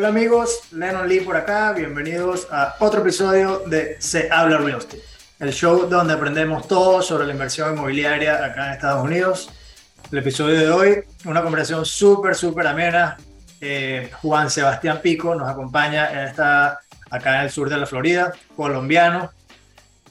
[0.00, 5.02] Hola amigos, Lennon Lee por acá, bienvenidos a otro episodio de Se habla real estate
[5.38, 9.50] el show donde aprendemos todo sobre la inversión inmobiliaria acá en Estados Unidos.
[10.10, 13.18] El episodio de hoy, una conversación súper, súper amena.
[13.60, 19.30] Eh, Juan Sebastián Pico nos acompaña, está acá en el sur de la Florida, colombiano.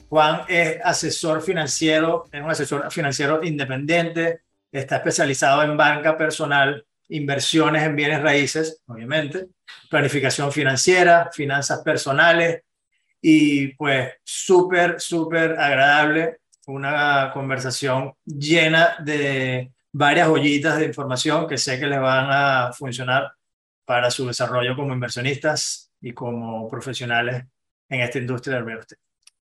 [0.08, 7.82] Juan es asesor financiero, es un asesor financiero independiente, está especializado en banca personal, inversiones
[7.82, 9.48] en bienes raíces, obviamente,
[9.88, 12.62] planificación financiera, finanzas personales,
[13.22, 21.78] y pues súper, súper agradable, una conversación llena de varias joyitas de información que sé
[21.78, 23.32] que les van a funcionar
[23.84, 27.44] para su desarrollo como inversionistas y como profesionales
[27.88, 28.86] en esta industria del real.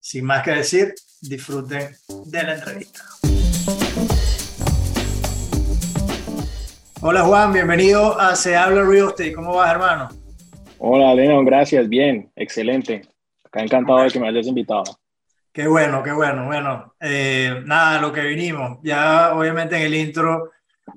[0.01, 3.05] Sin más que decir, disfruten de la entrevista.
[7.03, 9.33] Hola Juan, bienvenido a Se Habla Real Estate.
[9.33, 10.11] ¿Cómo vas, hermano?
[10.77, 11.89] Hola, León, gracias.
[11.89, 13.01] Bien, excelente.
[13.43, 14.85] Acá encantado de que me hayas invitado.
[15.51, 16.45] Qué bueno, qué bueno.
[16.45, 18.81] Bueno, eh, nada, lo que vinimos.
[18.83, 20.51] Ya obviamente en el intro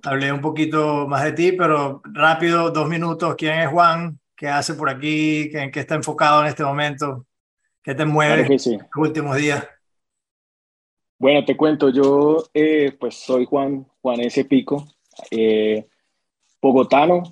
[0.04, 3.36] hablé un poquito más de ti, pero rápido, dos minutos.
[3.38, 4.20] ¿Quién es Juan?
[4.36, 5.52] ¿Qué hace por aquí?
[5.54, 7.26] ¿En qué está enfocado en este momento?
[7.82, 9.66] ¿Qué te mueve en los últimos días?
[11.18, 14.44] Bueno, te cuento, yo eh, pues soy Juan, Juan S.
[14.44, 14.86] Pico,
[15.32, 15.88] eh,
[16.64, 17.24] bogotano,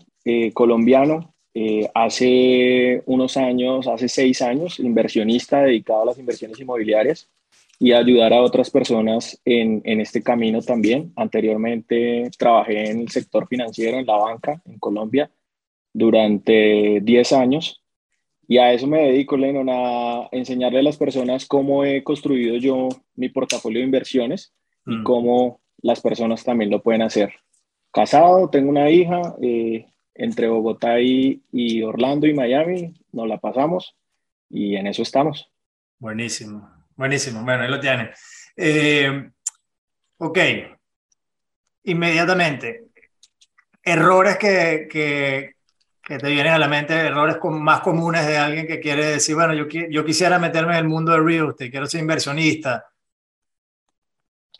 [0.53, 7.29] colombiano, eh, hace unos años, hace seis años, inversionista dedicado a las inversiones inmobiliarias
[7.79, 11.11] y a ayudar a otras personas en, en, este camino también.
[11.15, 15.31] Anteriormente trabajé en el sector financiero, en la banca en Colombia,
[15.93, 17.81] durante 10 años
[18.51, 22.89] y a eso me dedico, Lennon, a enseñarle a las personas cómo he construido yo
[23.15, 24.53] mi portafolio de inversiones
[24.85, 25.03] y mm.
[25.03, 27.33] cómo las personas también lo pueden hacer.
[27.91, 29.85] Casado, tengo una hija, eh,
[30.15, 33.95] entre Bogotá y, Orlando y Miami, nos la pasamos
[34.49, 35.51] y en eso estamos.
[35.99, 37.43] Buenísimo, buenísimo.
[37.43, 38.09] Bueno, ahí lo tienen.
[38.55, 39.29] Eh,
[40.17, 40.39] ok,
[41.83, 42.87] inmediatamente,
[43.83, 45.55] errores que, que,
[46.01, 49.53] que, te vienen a la mente, errores más comunes de alguien que quiere decir, bueno,
[49.53, 52.85] yo, yo quisiera meterme en el mundo de real estate, quiero ser inversionista.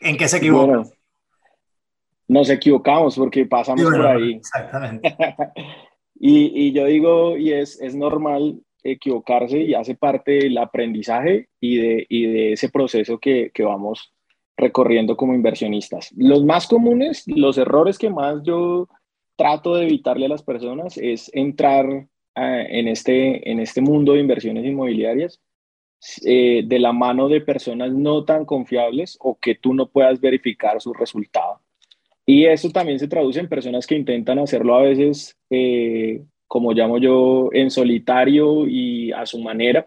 [0.00, 0.82] ¿En qué se equivoca?
[2.32, 4.32] Nos equivocamos porque pasamos por ahí.
[4.34, 5.14] Exactamente.
[6.18, 11.76] y, y, yo digo, y es, es normal equivocarse y hace parte del aprendizaje y
[11.76, 14.12] de, y de ese proceso que, que, vamos
[14.56, 16.12] recorriendo como inversionistas.
[16.16, 18.88] Los más comunes, los errores que más yo
[19.36, 21.86] trato de evitarle a las personas es entrar
[22.34, 25.40] eh, en, este, en este mundo de inversiones inmobiliarias
[26.24, 30.80] eh, de la mano de personas no tan confiables o que tú no puedas verificar
[30.80, 31.60] su resultado.
[32.24, 36.98] Y eso también se traduce en personas que intentan hacerlo a veces, eh, como llamo
[36.98, 39.86] yo, en solitario y a su manera.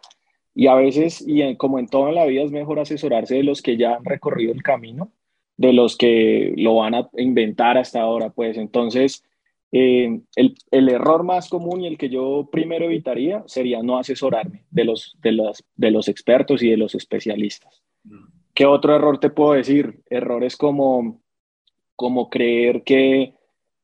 [0.53, 3.77] Y a veces, y como en toda la vida, es mejor asesorarse de los que
[3.77, 5.11] ya han recorrido el camino,
[5.57, 8.29] de los que lo van a inventar hasta ahora.
[8.29, 9.23] Pues entonces,
[9.71, 14.63] eh, el, el, error más común y el que yo primero evitaría sería no asesorarme
[14.71, 17.81] de los, de los, de los expertos y de los especialistas.
[18.03, 18.25] Mm.
[18.53, 20.01] ¿Qué otro error te puedo decir?
[20.09, 21.21] Errores como
[21.95, 23.33] como creer que,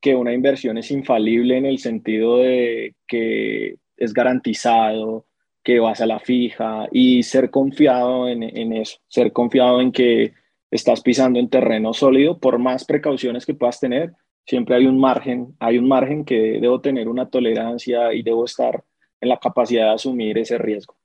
[0.00, 5.26] que una inversión es infalible en el sentido de que es garantizado,
[5.62, 10.34] que vas a la fija y ser confiado en, en, eso, ser confiado en que
[10.70, 14.12] estás pisando en terreno sólido, por más precauciones que puedas tener,
[14.46, 18.82] siempre hay un margen, hay un margen que debo tener una tolerancia y debo estar
[19.20, 20.96] en la capacidad de asumir ese riesgo.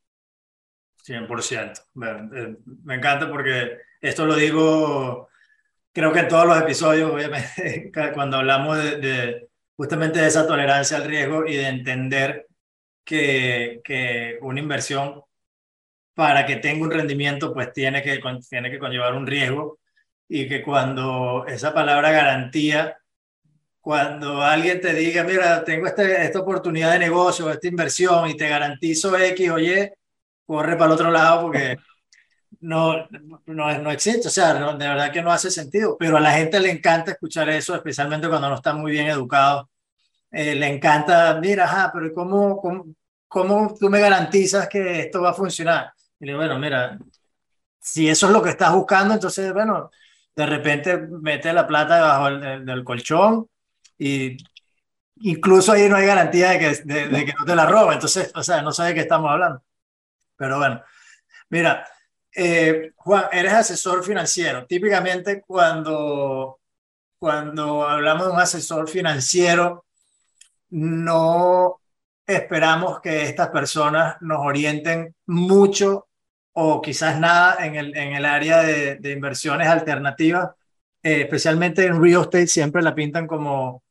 [1.06, 1.84] 100%.
[2.36, 5.30] Eh, me encanta porque esto lo digo
[5.98, 11.06] creo que en todos los episodios, obviamente, cuando hablamos de, justamente de esa tolerancia al
[11.06, 12.46] riesgo y de entender
[13.04, 15.24] que, que, una inversión
[16.14, 19.80] para que tenga un rendimiento, pues tiene que, tiene que conllevar un riesgo
[20.30, 22.96] y que cuando esa palabra garantía,
[23.82, 28.48] cuando alguien te diga, mira, tengo este, esta oportunidad de negocio, esta inversión y te
[28.48, 29.92] garantizo X o Y,
[30.46, 31.78] corre para el otro lado porque
[32.60, 33.08] no,
[33.46, 36.60] no, no existe, o sea, de verdad que no hace sentido, pero a la gente
[36.60, 39.68] le encanta escuchar eso, especialmente cuando no están muy bien educados
[40.32, 42.86] eh, le encanta, mira, ajá, pero ¿cómo, cómo,
[43.28, 45.94] cómo tú me garantizas que esto va a funcionar?
[46.20, 46.98] Y le digo, bueno, mira,
[47.80, 49.92] si eso es lo que estás buscando, entonces, bueno,
[50.36, 52.30] de repente mete la plata debajo
[52.66, 53.48] del, colchón
[53.98, 54.38] y
[55.22, 57.94] incluso ahí no hay garantía de que, de, que no te la roba.
[57.94, 59.64] Entonces, o sea, no sé de qué estamos hablando.
[60.38, 60.84] Pero bueno,
[61.50, 61.88] mira,
[62.40, 64.68] eh, Juan, eres asesor financiero.
[64.68, 66.60] Típicamente cuando,
[67.18, 69.86] cuando hablamos de un asesor financiero,
[70.70, 71.82] no
[72.28, 76.10] esperamos que estas personas nos orienten mucho
[76.54, 80.52] o quizás nada en el, en el área de, inversiones alternativas,
[81.02, 83.82] eh, especialmente en real estate, siempre la pintan como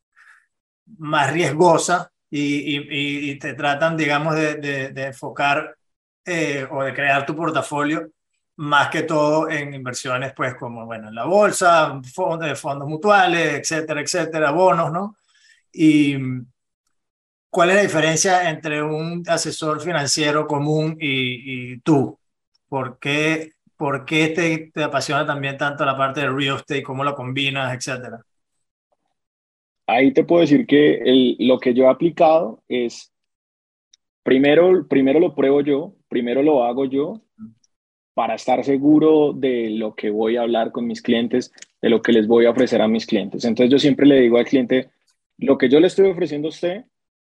[0.99, 4.55] más riesgosa y, te tratan, digamos, de,
[4.93, 5.77] de, enfocar
[6.25, 8.09] eh, o de crear tu portafolio
[8.56, 14.00] más que todo en inversiones, pues como, bueno, en la bolsa, fondos, fondos mutuales, etcétera,
[14.00, 15.17] etcétera, bonos, ¿no?
[15.73, 16.17] Y
[17.50, 22.19] cuál es la diferencia entre un asesor financiero común y, y tú?
[22.69, 27.05] ¿Por qué, por qué te, te, apasiona también tanto la parte de real estate, cómo
[27.05, 28.20] lo combinas, etcétera?
[29.87, 33.12] Ahí te puedo decir que el, lo que yo he aplicado es,
[34.23, 37.23] primero, primero lo pruebo yo, primero lo hago yo,
[38.17, 41.53] para estar seguro de lo que voy a hablar con mis clientes,
[41.83, 43.45] de lo que les voy a ofrecer a mis clientes.
[43.45, 44.89] Entonces yo siempre le digo al cliente,
[45.37, 46.85] lo que yo le estoy ofreciendo a usted,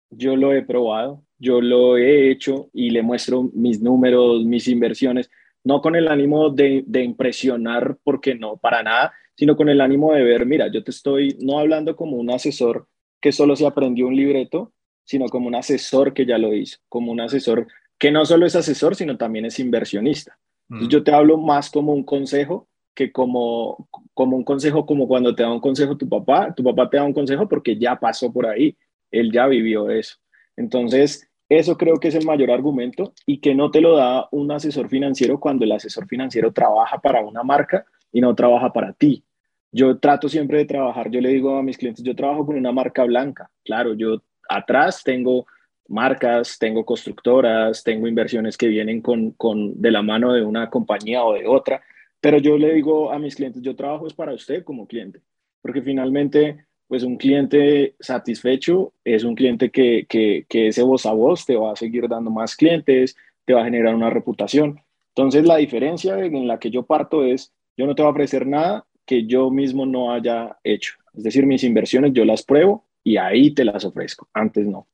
[0.10, 5.32] yo lo he probado, yo lo he hecho y le muestro mis números, mis inversiones,
[5.64, 10.24] no con el ánimo de, impresionar, porque no, para nada, sino con el ánimo de
[10.24, 12.90] ver, mira, yo te estoy no hablando como un asesor
[13.22, 14.74] que solo se aprendió un libreto,
[15.06, 17.66] sino como un asesor que ya lo hizo, como un asesor
[17.98, 20.38] que no solo es asesor, sino también es inversionista.
[20.72, 20.88] Mm.
[20.88, 25.44] yo te hablo más como un consejo que como, como un consejo, como cuando te
[25.44, 28.46] da un consejo tu papá, tu papá te da un consejo porque ya pasó por
[28.46, 28.78] ahí,
[29.12, 30.16] él ya vivió eso.
[30.56, 34.50] Entonces, eso creo que es el mayor argumento y que no te lo da un
[34.50, 39.26] asesor financiero cuando el asesor financiero trabaja para una marca y no trabaja para ti.
[39.74, 42.72] Yo trato siempre de trabajar, yo le digo a mis clientes, yo trabajo con una
[42.72, 43.52] marca blanca.
[43.66, 45.46] Claro, yo atrás tengo
[45.92, 51.24] marcas, tengo constructoras, tengo inversiones que vienen con, con, de la mano de una compañía
[51.24, 51.82] o de otra,
[52.20, 55.22] pero yo le digo a mis clientes, yo trabajo es para usted como cliente,
[55.62, 61.14] porque finalmente pues un cliente satisfecho es un cliente que, que, que, ese voz a
[61.14, 63.16] voz te va a seguir dando más clientes,
[63.46, 64.82] te va a generar una reputación.
[65.16, 68.46] Entonces la diferencia en la que yo parto es, yo no te voy a ofrecer
[68.46, 70.96] nada que yo mismo no haya hecho.
[71.14, 74.86] Es decir, mis inversiones yo las pruebo y ahí te las ofrezco, antes no.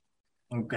[0.50, 0.74] Ok.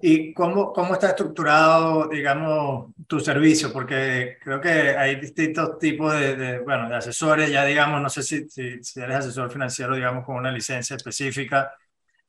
[0.00, 3.70] ¿Y cómo, cómo está estructurado, digamos, tu servicio?
[3.70, 8.48] Porque creo que hay distintos tipos de, bueno, de asesores, ya digamos, no sé si,
[8.48, 11.70] si, eres asesor financiero, digamos, con una licencia específica,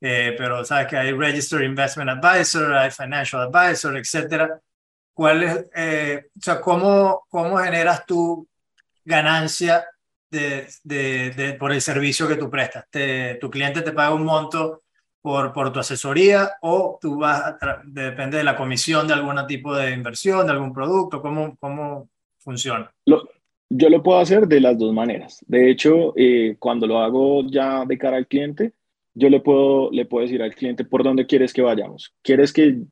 [0.00, 4.60] eh, pero sabes que hay Registered Investment Advisor, hay Financial Advisor, etcétera.
[5.14, 8.46] ¿Cuál es, eh, o sea, cómo, cómo generas tu
[9.04, 9.86] ganancia
[10.30, 12.86] de, de, de, por el servicio que tú prestas?
[12.90, 14.81] Te, tu cliente te paga un monto
[15.22, 17.54] por, por tu asesoría o tú vas,
[17.84, 22.08] depende de la comisión de algún tipo de inversión, de algún producto, ¿cómo, cómo
[22.38, 22.92] funciona?
[23.74, 25.42] yo lo puedo hacer de las dos maneras.
[25.46, 28.72] De hecho, eh, cuando lo hago ya de cara al cliente,
[29.14, 32.14] yo le puedo, le puedo decir al cliente por dónde quieres que vayamos.
[32.22, 32.82] ¿Quieres que,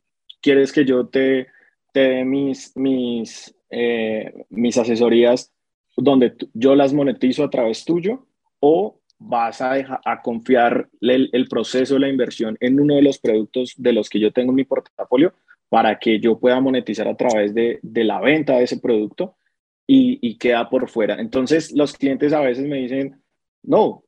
[0.40, 1.48] quieres que yo te,
[1.92, 5.52] te dé mis, mis, eh, mis asesorías
[5.96, 8.26] donde yo las monetizo a través tuyo
[8.60, 13.92] o vas a, confiar el, proceso de la inversión en uno de los productos de
[13.92, 15.34] los que yo tengo en mi portafolio
[15.68, 19.36] para que yo pueda monetizar a través de, la venta de ese producto
[19.86, 21.20] y, queda por fuera.
[21.20, 23.22] Entonces los clientes a veces me dicen,
[23.62, 24.04] no,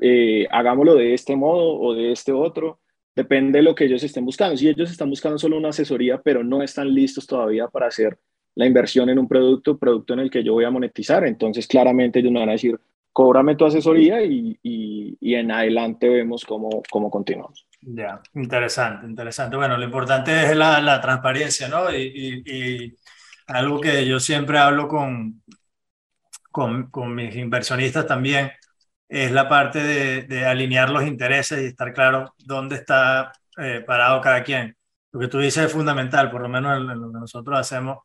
[0.00, 2.80] eh, hagámoslo de este modo o de este otro.
[3.14, 4.56] Depende de lo que ellos estén buscando.
[4.56, 8.18] Si ellos están buscando solo una asesoría, pero no están listos todavía para hacer
[8.54, 12.20] la inversión en un producto, producto en el que yo voy a monetizar, entonces claramente
[12.20, 12.78] ellos me van a decir,
[13.14, 17.66] cóbrame tu asesoría y, y, en adelante vemos cómo, cómo continuamos.
[17.80, 19.56] Ya, interesante, interesante.
[19.56, 21.94] Bueno, lo importante es la, la transparencia, ¿no?
[21.94, 22.96] Y, y,
[23.46, 25.42] algo que yo siempre hablo con,
[26.50, 28.50] con, con mis inversionistas también
[29.08, 34.20] es la parte de, de, alinear los intereses y estar claro dónde está eh, parado
[34.22, 34.76] cada quien.
[35.12, 37.98] Lo que tú dices es fundamental, por lo menos en, lo que nosotros hacemos,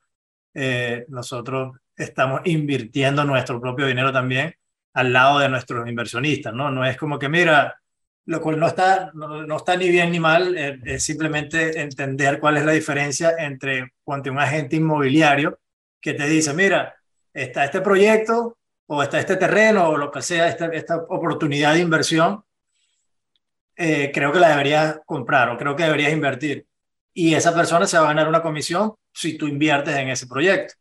[0.54, 4.54] eh, nosotros estamos invirtiendo nuestro propio dinero también
[5.00, 6.70] al lado de nuestros inversionistas, ¿no?
[6.70, 7.79] No es como que, mira,
[8.25, 12.58] lo cual no está, no, está ni bien ni mal, eh, es, simplemente entender cuál
[12.58, 15.60] es la diferencia entre cuando un agente inmobiliario
[16.01, 16.96] que te dice, mira,
[17.34, 21.79] está este proyecto o está este terreno o lo que sea, esta, esta oportunidad de
[21.79, 22.44] inversión,
[23.77, 26.68] eh, creo que la deberías comprar o creo que deberías invertir.
[27.13, 30.74] Y esa persona se va a ganar una comisión si tú inviertes en ese proyecto.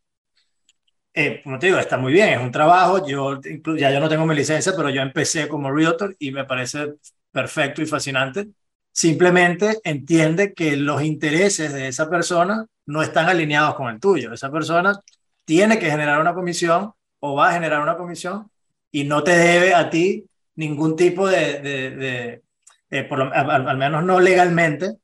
[1.21, 3.05] Eh, como te digo, está muy bien, es un trabajo.
[3.05, 3.41] Yo
[3.77, 6.93] ya yo no tengo mi licencia, pero yo empecé como realtor y me parece
[7.29, 8.47] perfecto y fascinante.
[8.89, 14.31] Simplemente entiende que los intereses de esa persona no están alineados con el tuyo.
[14.31, 14.97] Esa persona
[15.43, 18.49] tiene que generar una comisión o va a generar una comisión
[18.89, 22.41] y no te debe a ti ningún tipo de, de,
[22.91, 24.95] eh, por al, menos no legalmente,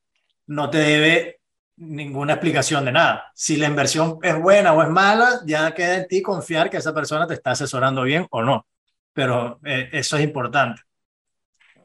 [0.47, 1.39] no te debe
[1.77, 3.31] ninguna explicación de nada.
[3.33, 6.93] Si la inversión es buena o es mala, ya queda en ti confiar que esa
[6.93, 8.65] persona te está asesorando bien o no.
[9.13, 10.81] Pero eh, eso es importante.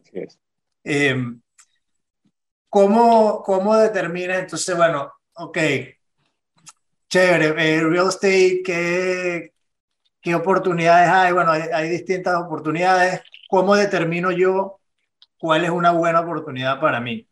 [0.00, 0.38] Así es.
[0.85, 1.16] Eh,
[2.68, 5.59] ¿cómo, ¿Cómo determina entonces, bueno, ok,
[7.09, 9.52] chévere, real estate, ¿qué,
[10.20, 11.32] ¿qué oportunidades hay?
[11.32, 13.23] Bueno, hay, hay distintas oportunidades.
[13.49, 14.80] ¿Cómo determino yo
[15.40, 17.26] cuál es una buena oportunidad para mí.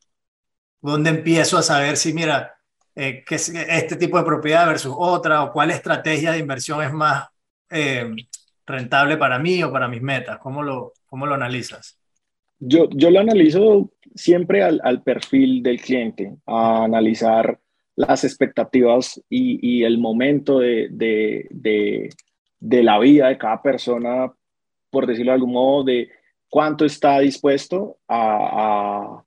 [0.81, 2.55] ¿Dónde empiezo a saber si, mira,
[2.95, 6.93] eh, qué es este tipo de propiedad versus otra, o cuál estrategia de inversión es
[6.93, 7.29] más
[7.71, 8.09] eh,
[8.67, 10.39] rentable para mí o para mis metas?
[10.39, 11.99] ¿Cómo lo, cómo lo analizas?
[12.61, 17.59] Yo, yo lo analizo siempre al, perfil del cliente, a analizar
[17.95, 22.11] las expectativas y, el momento de, de,
[22.61, 24.33] de, la vida de cada persona,
[24.91, 26.11] por decirlo de algún modo, de
[26.49, 29.23] cuánto está dispuesto a,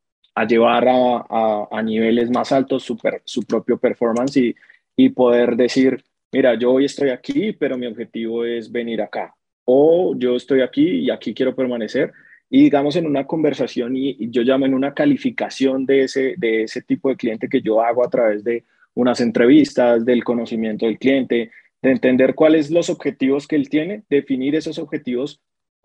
[0.47, 4.55] llevar a, a, niveles más altos su, su propio performance y,
[4.95, 9.35] y, poder decir, mira, yo hoy estoy aquí, pero mi objetivo es venir acá.
[9.65, 12.11] O yo estoy aquí y aquí quiero permanecer.
[12.49, 16.81] Y digamos en una conversación y, yo llamo en una calificación de ese, de ese
[16.81, 21.51] tipo de cliente que yo hago a través de unas entrevistas, del conocimiento del cliente,
[21.81, 25.39] de entender cuáles los objetivos que él tiene, definir esos objetivos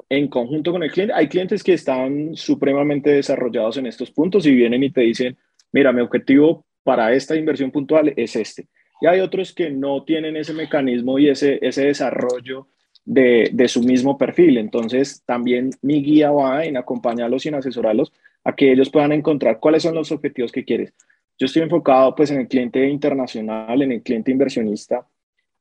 [0.09, 1.15] en conjunto con el cliente.
[1.15, 5.37] Hay clientes que están supremamente desarrollados en estos puntos y vienen y te dicen,
[5.73, 8.69] mira, mi objetivo para esta inversión puntual es este.
[9.01, 12.69] Y hay otros que no tienen ese mecanismo y ese, ese desarrollo
[13.05, 14.59] de, de su mismo perfil.
[14.59, 18.13] Entonces, también mi guía va en acompañarlos y en asesorarlos
[18.45, 20.95] a que ellos puedan encontrar cuáles son los objetivos que quieres.
[21.39, 25.07] Yo estoy enfocado pues en el cliente internacional, en el cliente inversionista,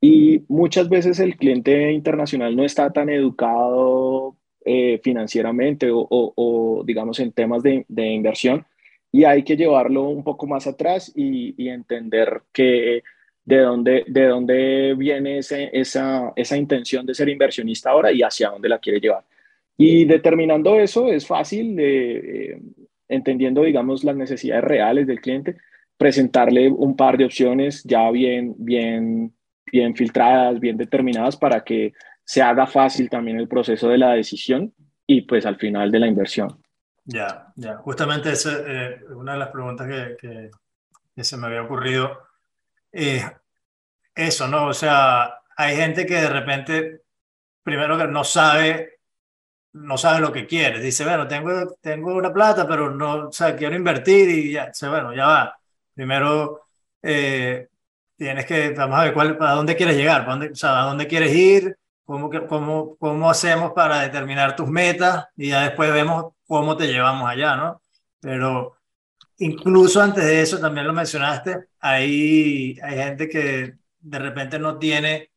[0.02, 7.32] y muchas veces el cliente internacional no está tan educado eh, financieramente o, digamos, en
[7.32, 8.66] temas de, inversión
[9.12, 13.04] y hay que llevarlo un poco más atrás y, entender que
[13.46, 18.50] de dónde, de dónde viene ese, esa, esa intención de ser inversionista ahora y hacia
[18.50, 19.24] dónde la quiere llevar.
[19.78, 22.60] Y determinando eso es fácil, eh,
[23.08, 25.58] entendiendo, digamos, las necesidades reales del cliente,
[25.98, 29.34] presentarle un par de opciones ya bien, bien
[29.72, 31.94] bien filtradas, bien determinadas para que
[32.24, 34.74] se haga fácil también el proceso de la decisión
[35.06, 36.62] y pues al final de la inversión.
[37.04, 40.50] Ya, ya, justamente esa eh, una de las preguntas que,
[41.16, 42.20] que, se me había ocurrido.
[42.92, 43.24] Eh,
[44.16, 44.68] eso, ¿no?
[44.68, 47.02] O sea, hay gente que de repente,
[47.62, 49.00] primero que no sabe,
[49.74, 50.80] no sabe lo que quiere.
[50.80, 55.14] Dice, bueno, tengo, tengo una plata, pero no, o sea, quiero invertir y ya, bueno,
[55.14, 55.60] ya va.
[55.94, 56.68] Primero,
[57.04, 57.70] eh,
[58.18, 61.08] tienes que, vamos a ver cuál, a dónde quieres llegar, dónde, o sea, a dónde
[61.08, 66.78] quieres ir, cómo, cómo, cómo hacemos para determinar tus metas y ya después vemos cómo
[66.78, 67.82] te llevamos allá, ¿no?
[68.20, 68.78] Pero
[69.40, 75.32] incluso antes de eso, también lo mencionaste, hay, hay gente que de repente no tiene,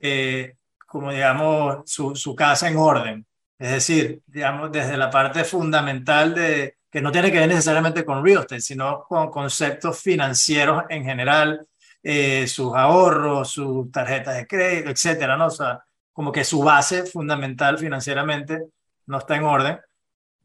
[0.00, 3.26] eh, como digamos, su, su casa en orden.
[3.58, 8.24] Es decir, digamos, desde la parte fundamental de que no tiene que ver necesariamente con
[8.24, 11.66] real estate, sino con conceptos financieros en general,
[12.06, 15.46] eh, sus ahorros, sus tarjetas de crédito, etcétera, ¿no?
[15.46, 15.80] O
[16.12, 18.66] como que su base fundamental financieramente
[19.06, 19.78] no está en orden.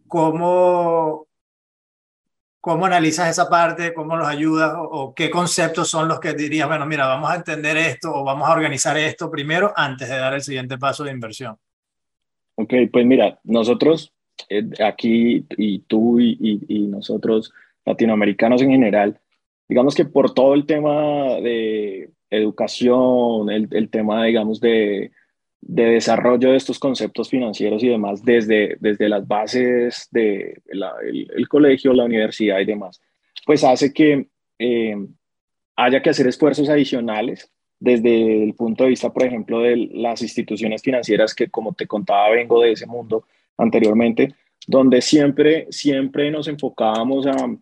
[0.08, 1.28] ¿Cómo,
[2.62, 3.94] cómo analizas esa parte?
[3.94, 4.74] ¿Cómo los ayudas?
[4.78, 8.48] O, qué conceptos son los que dirías, bueno, mira, vamos a entender esto o vamos
[8.48, 11.58] a organizar esto primero antes de dar el siguiente paso de inversión?
[12.56, 14.13] Ok, pues mira, nosotros
[14.48, 17.51] eh, aquí y tú y nosotros
[17.86, 19.20] latinoamericanos en general,
[19.70, 25.12] digamos que por todo el tema de educación, el, el tema, digamos, de,
[25.62, 31.48] de, desarrollo de estos conceptos financieros y demás, desde, desde las bases del de el,
[31.48, 33.00] colegio, la universidad y demás,
[33.46, 34.98] pues hace que eh,
[35.76, 40.82] haya que hacer esfuerzos adicionales desde el punto de vista, por ejemplo, de las instituciones
[40.82, 43.24] financieras que, como te contaba, vengo de ese mundo
[43.58, 44.34] anteriormente,
[44.68, 47.56] donde siempre, siempre nos enfocábamos a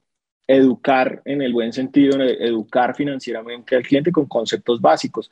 [0.48, 5.30] educar en el buen sentido, educar financieramente al cliente con conceptos básicos.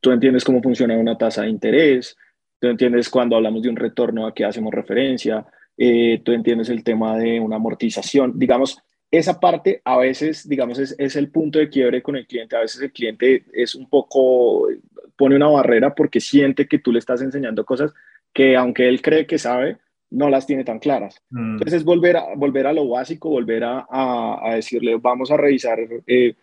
[0.00, 2.16] Tú entiendes cómo funciona una tasa de interés,
[2.60, 6.84] tú entiendes cuando hablamos de un retorno a qué hacemos referencia, eh, tú entiendes el
[6.84, 8.38] tema de una amortización.
[8.38, 8.78] Digamos,
[9.10, 12.56] esa parte a veces, digamos, es, es, el punto de quiebre con el cliente.
[12.56, 14.68] A veces el cliente es un poco,
[15.16, 17.92] pone una barrera porque siente que tú le estás enseñando cosas
[18.32, 19.78] que aunque él cree que sabe,
[20.12, 21.20] no las tiene tan claras.
[21.30, 21.54] Mm.
[21.54, 25.78] Entonces es volver a, volver a lo básico, volver a, a, decirle, vamos a revisar
[26.06, 26.34] eh,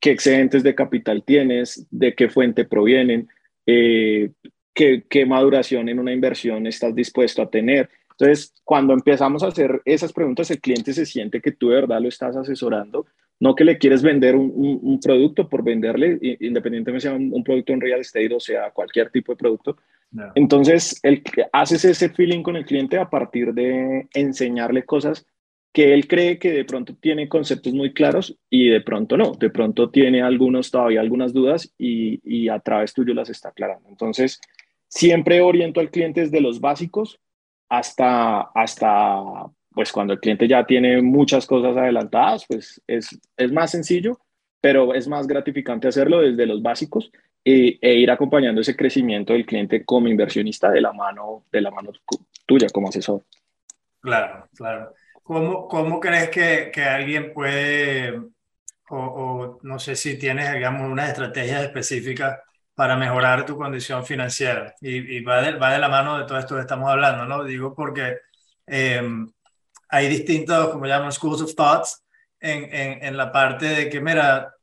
[0.00, 3.28] qué excedentes de capital tienes, de qué fuente provienen,
[3.66, 4.30] eh,
[4.74, 7.88] qué, qué maduración en una inversión estás dispuesto a tener.
[8.10, 12.00] Entonces, cuando empezamos a hacer esas preguntas, el cliente se siente que tú de verdad
[12.00, 13.06] lo estás asesorando,
[13.40, 17.72] no que le quieres vender un, un, producto por venderle, independientemente sea un, un, producto
[17.72, 19.76] en real estate o sea cualquier tipo de producto.
[20.34, 21.00] Entonces,
[21.52, 25.26] haces ese feeling con el cliente a partir de enseñarle cosas
[25.72, 29.48] que él cree que de pronto tiene conceptos muy claros y de pronto no, de
[29.48, 33.88] pronto tiene algunos todavía algunas dudas y, y a través tuyo las está aclarando.
[33.88, 34.38] Entonces,
[34.86, 37.20] siempre oriento al cliente desde los básicos
[37.70, 39.22] hasta, hasta
[39.70, 44.18] pues cuando el cliente ya tiene muchas cosas adelantadas, pues es, es más sencillo,
[44.60, 47.10] pero es más gratificante hacerlo desde los básicos
[47.44, 51.70] e, e, ir acompañando ese crecimiento del cliente como inversionista de la mano, de la
[51.70, 51.92] mano
[52.46, 53.24] tuya como asesor.
[54.00, 54.94] Claro, claro.
[55.22, 58.16] ¿Cómo, cómo crees que, que alguien puede,
[58.90, 62.40] o, o, no sé si tienes, digamos, unas estrategias específicas
[62.74, 64.74] para mejorar tu condición financiera.
[64.80, 67.44] Y, y va, de, va, de, la mano de todo esto que estamos hablando, ¿no?
[67.44, 68.18] Digo porque
[68.66, 69.02] eh,
[69.88, 72.02] hay distintos, como llaman, schools of thoughts
[72.40, 74.54] en, en, en, la parte de que, mira,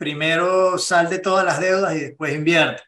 [0.00, 2.82] primero sal de todas las deudas y después invierte.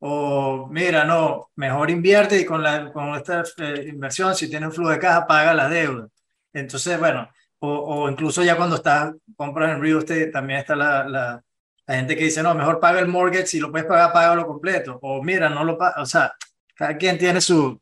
[0.00, 4.74] O mira, no, mejor invierte y con, la, con esta eh, inversión, si tienes un
[4.74, 6.10] flujo de caja, paga las deudas.
[6.52, 7.28] Entonces, bueno,
[7.60, 11.44] o, o incluso ya cuando estás, compras en real estate, también está la, la
[11.86, 14.98] gente que dice, no, mejor paga el mortgage, si lo puedes pagar, págalo completo.
[15.02, 16.02] O mira, no lo paga.
[16.02, 16.34] O sea,
[16.74, 17.80] cada quien tiene su,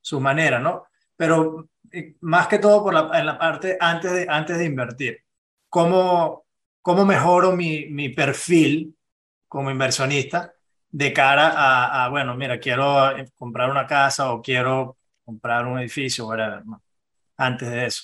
[0.00, 0.86] su manera, ¿no?
[1.16, 1.68] Pero
[2.20, 5.18] más que todo por la, en la parte antes de, antes de invertir.
[5.68, 6.43] ¿Cómo,
[6.84, 8.94] cómo mejoro mi, mi perfil
[9.48, 10.52] como inversionista
[10.90, 16.26] de cara a, a, bueno, mira, quiero comprar una casa o quiero comprar un edificio,
[16.28, 16.82] whatever, ¿no?
[17.38, 18.02] antes de eso?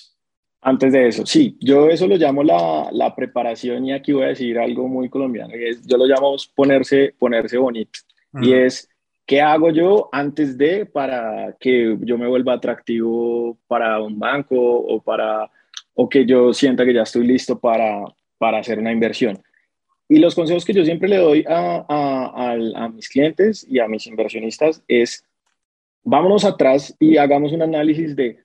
[0.61, 4.29] Antes de eso, sí, yo eso lo llamo la, la preparación y aquí voy a
[4.29, 7.99] decir algo muy colombiano, es, yo lo llamo ponerse, ponerse bonito.
[8.41, 8.89] Y es,
[9.27, 14.99] ¿qué hago yo antes de para que yo me vuelva atractivo para un banco o,
[15.03, 15.51] para,
[15.93, 18.05] o que yo sienta que ya estoy listo para,
[18.41, 19.39] para hacer una inversión?
[20.09, 24.83] Y los consejos que yo siempre le doy a, mis clientes y a mis inversionistas
[24.87, 25.23] es,
[26.03, 28.39] vámonos atrás y hagamos un análisis de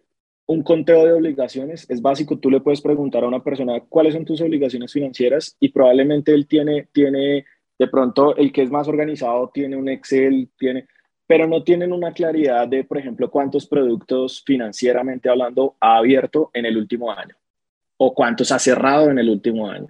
[0.47, 2.39] un conteo de obligaciones es básico.
[2.39, 6.47] Tú le puedes preguntar a una persona cuáles son tus obligaciones financieras y probablemente él
[6.47, 7.47] tiene, tiene
[7.79, 10.87] de pronto el que es más organizado tiene un Excel, tiene,
[11.27, 16.67] pero no tienen una claridad de, por ejemplo, cuántos productos financieramente hablando ha abierto en
[16.67, 17.35] el último año
[17.97, 19.89] o cuántos ha cerrado en el último año.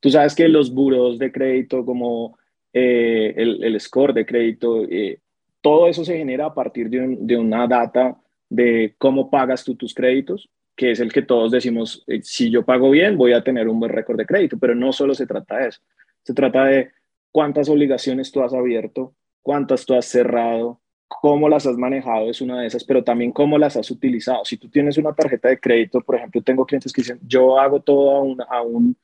[0.00, 2.38] Tú sabes que los buros de crédito como
[2.72, 5.20] eh, el, el, score de crédito, eh,
[5.60, 8.16] todo eso se genera a partir de, un, de una data
[8.48, 12.64] de cómo pagas tú tus créditos, que es el que todos decimos, eh, si yo
[12.64, 15.58] pago bien, voy a tener un buen récord de crédito, pero no solo se trata
[15.58, 15.80] de eso,
[16.22, 16.90] se trata de
[17.32, 22.60] cuántas obligaciones tú has abierto, cuántas tú has cerrado, cómo las has manejado es una
[22.60, 24.44] de esas, pero también cómo las has utilizado.
[24.44, 27.80] Si tú tienes una tarjeta de crédito, por ejemplo, tengo clientes que dicen, yo hago
[27.80, 28.96] todo a un, a un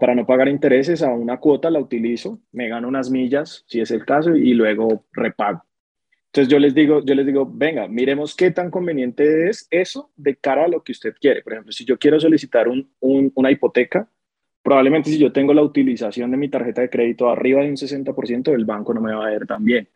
[0.00, 3.90] para no pagar intereses, a una cuota la utilizo, me gano unas millas, si es
[3.90, 5.62] el caso, y luego repago.
[6.26, 10.36] Entonces yo les digo, yo les digo, venga, miremos qué tan conveniente es eso de
[10.36, 11.42] cara a lo que usted quiere.
[11.42, 14.08] Por ejemplo, si yo quiero solicitar un, un, una hipoteca,
[14.62, 18.54] probablemente si yo tengo la utilización de mi tarjeta de crédito arriba de un 60%,
[18.54, 19.88] el banco no me va a ver tan bien.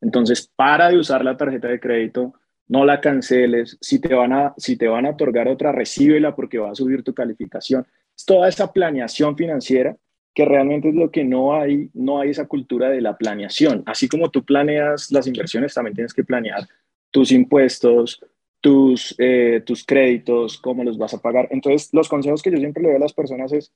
[0.00, 2.34] Entonces, para de usar la tarjeta de crédito,
[2.68, 3.78] no la canceles.
[3.80, 7.02] Si te van a, si te van a otorgar otra, recíbela porque va a subir
[7.02, 7.86] tu calificación.
[8.16, 9.96] Es toda esa planeación financiera
[10.34, 13.82] que realmente es lo que no hay, no hay esa cultura de la planeación.
[13.86, 16.68] Así como tú planeas las inversiones, también tienes que planear
[17.10, 18.20] tus impuestos,
[18.60, 21.48] tus, eh, tus créditos, cómo los vas a pagar.
[21.50, 23.72] Entonces, los consejos que yo siempre le doy a las personas es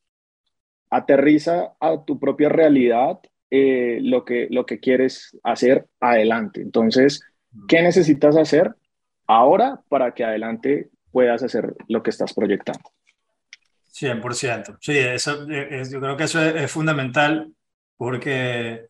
[0.90, 3.18] aterriza a tu propia realidad
[3.54, 6.62] eh, lo, que, lo que quieres hacer adelante.
[6.62, 7.20] Entonces,
[7.68, 8.74] ¿qué necesitas hacer
[9.26, 12.90] ahora para que adelante puedas hacer lo que estás proyectando?
[13.92, 14.78] 100%.
[14.80, 17.52] Sí, eso, es, yo creo que eso es, es fundamental
[17.98, 18.86] porque,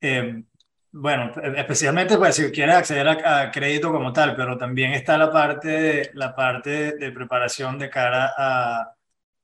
[0.00, 0.42] eh,
[0.90, 5.30] bueno, especialmente pues, si quieres acceder a, a, crédito como tal, pero también está la
[5.30, 8.94] parte, la parte de preparación de cara a,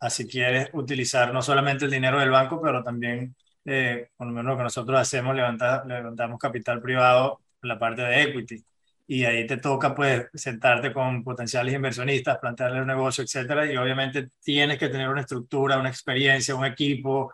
[0.01, 4.33] a si quieres utilizar no solamente el dinero del banco, pero también, eh, por lo
[4.33, 8.65] menos lo que nosotros hacemos, levantar, levantamos capital privado en la parte de equity.
[9.07, 14.29] y ahí te toca pues sentarte con potenciales inversionistas, plantearle un negocio, etcétera, y obviamente
[14.43, 17.33] tienes que tener una estructura, una experiencia, un equipo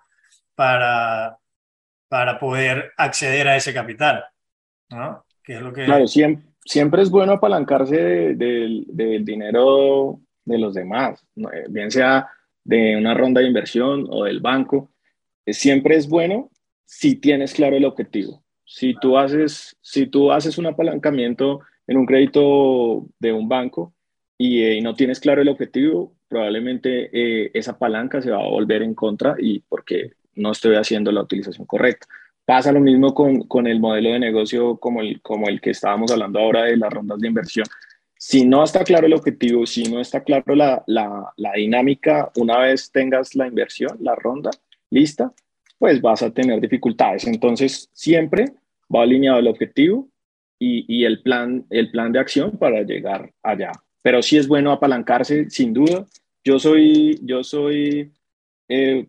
[0.54, 1.38] para,
[2.08, 4.24] para poder acceder a ese capital,
[4.90, 5.24] ¿no?
[5.42, 5.84] Que es lo que...
[5.84, 11.24] Claro, siempre, siempre es bueno apalancarse del dinero de los demás,
[11.68, 12.28] bien sea
[12.64, 14.90] de una ronda de inversión o del banco.
[15.46, 16.50] Eh, siempre es bueno
[16.84, 18.42] si tienes claro el objetivo.
[18.64, 23.94] Si tú haces, si tú haces un apalancamiento en un crédito de un banco
[24.38, 28.94] y, eh, no tienes claro el objetivo, probablemente esa palanca se va a volver en
[28.94, 32.06] contra y porque no estoy haciendo la utilización correcta.
[32.44, 36.10] Pasa lo mismo con, con, el modelo de negocio como el, como el que estábamos
[36.10, 37.66] hablando ahora de las rondas de inversión.
[38.16, 42.58] Si no está claro el objetivo, si no está claro la, la, la dinámica, una
[42.58, 44.50] vez tengas la inversión, la ronda
[44.90, 45.32] lista,
[45.78, 47.26] pues vas a tener dificultades.
[47.26, 48.46] Entonces, siempre
[48.94, 50.08] va alineado el objetivo
[50.58, 53.72] y, y, el, plan, el plan de acción para llegar allá.
[54.02, 56.06] Pero sí es bueno apalancarse, sin duda.
[56.44, 58.12] Yo soy, yo soy
[58.68, 59.06] eh,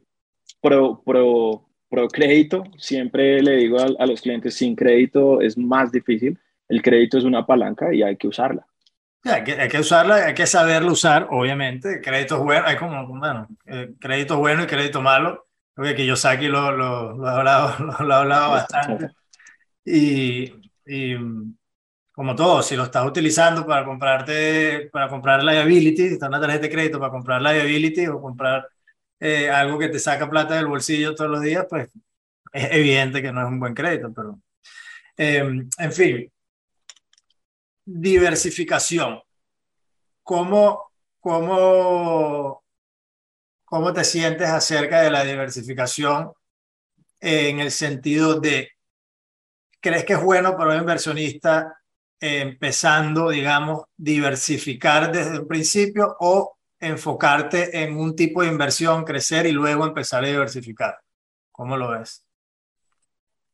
[0.61, 6.37] pro, pro, pro crédito, siempre le digo a, los clientes, sin crédito es más difícil.
[6.67, 8.65] El crédito es una palanca y hay que usarla.
[9.23, 12.01] hay, que, hay usarla, hay que saberlo usar, obviamente.
[12.01, 15.45] Crédito bueno, hay como, bueno, eh, crédito bueno y crédito malo.
[15.73, 19.09] Creo que Kiyosaki lo, lo, lo, ha hablado, lo, ha hablado bastante.
[19.85, 20.53] Y,
[20.85, 21.15] y,
[22.11, 26.69] como todo, si lo estás utilizando para comprarte, para comprar liability, está una tarjeta de
[26.69, 28.67] crédito para comprar liability o comprar
[29.19, 31.89] eh, algo que te saca plata del bolsillo todos los días, pues
[32.53, 34.39] es evidente que no es un buen crédito, pero
[35.17, 36.31] em, en fin,
[37.85, 39.21] diversificación.
[40.23, 42.60] ¿Cómo, cómo,
[43.71, 46.33] ¿Cómo te sientes acerca de la diversificación
[47.21, 48.71] en el sentido de,
[49.79, 51.79] ¿crees que es bueno para un inversionista
[52.19, 59.53] empezando, digamos, diversificar desde el principio o enfocarte en un tipo de inversión, crecer y
[59.53, 60.99] luego empezar a diversificar?
[61.53, 62.27] ¿Cómo lo ves?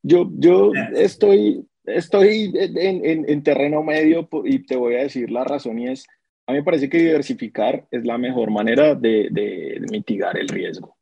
[0.02, 5.78] Yo, yo estoy, estoy en, en, terreno medio y te voy a decir la razón
[5.78, 6.08] y es,
[6.48, 10.96] a mí me parece que diversificar es la mejor manera de, de, mitigar el riesgo.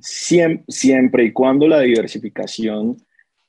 [0.00, 2.96] siempre, siempre, y cuando la diversificación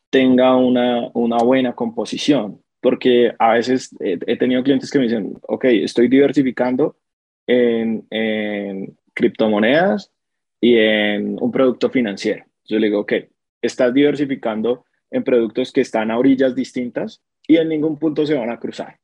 [0.10, 5.66] tenga una, una buena composición, porque a veces he tenido clientes que me dicen, ok,
[5.66, 6.98] estoy diversificando,
[7.48, 10.12] en, en criptomonedas
[10.60, 12.46] y en un producto financiero.
[12.66, 13.14] Yo le digo, ok,
[13.62, 18.50] estás diversificando en productos que están a orillas distintas y en ningún punto se van
[18.50, 18.98] a cruzar.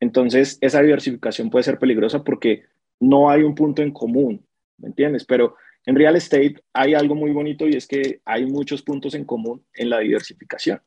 [0.00, 2.64] Entonces, esa diversificación puede ser peligrosa porque
[3.00, 4.44] no hay un punto en común,
[4.78, 5.24] ¿me entiendes?
[5.24, 5.56] Pero
[5.86, 9.64] en real estate hay algo muy bonito y es que hay muchos puntos en común
[9.74, 10.80] en la diversificación.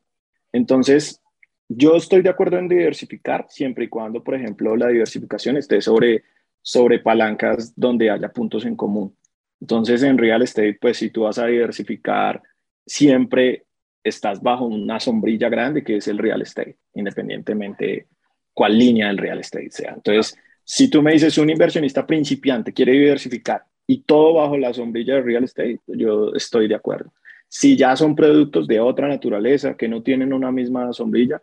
[0.52, 1.20] Entonces,
[1.68, 6.24] yo estoy de acuerdo en diversificar siempre y cuando, por ejemplo, la diversificación esté sobre
[6.62, 9.16] sobre palancas donde haya puntos en común.
[9.60, 12.42] Entonces, en real estate, pues si tú vas a diversificar,
[12.86, 13.66] siempre
[14.02, 18.06] estás bajo una sombrilla grande que es el real estate, independientemente
[18.52, 19.92] cuál línea del real estate sea.
[19.94, 25.14] Entonces, si tú me dices un inversionista principiante quiere diversificar y todo bajo la sombrilla
[25.14, 27.12] del real estate, yo estoy de acuerdo.
[27.48, 31.42] Si ya son productos de otra naturaleza que no tienen una misma sombrilla,